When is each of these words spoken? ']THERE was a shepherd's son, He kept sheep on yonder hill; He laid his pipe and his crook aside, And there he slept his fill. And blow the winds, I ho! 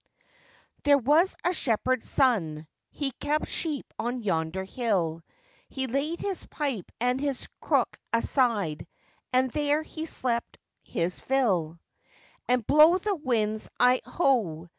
']THERE 0.83 0.97
was 0.97 1.35
a 1.45 1.53
shepherd's 1.53 2.09
son, 2.09 2.65
He 2.89 3.11
kept 3.11 3.47
sheep 3.49 3.93
on 3.99 4.23
yonder 4.23 4.63
hill; 4.63 5.21
He 5.69 5.85
laid 5.85 6.21
his 6.21 6.43
pipe 6.47 6.91
and 6.99 7.21
his 7.21 7.47
crook 7.59 7.99
aside, 8.11 8.87
And 9.31 9.51
there 9.51 9.83
he 9.83 10.07
slept 10.07 10.57
his 10.81 11.19
fill. 11.19 11.77
And 12.49 12.65
blow 12.65 12.97
the 12.97 13.13
winds, 13.13 13.69
I 13.79 14.01
ho! 14.03 14.69